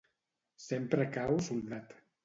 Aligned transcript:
Sempre 0.63 1.07
cau 1.19 1.39
soldat. 1.51 1.99